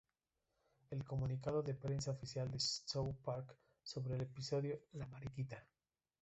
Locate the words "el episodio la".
4.15-5.05